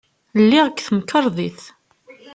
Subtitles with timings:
[0.41, 1.61] Lliɣ deg temkarḍit.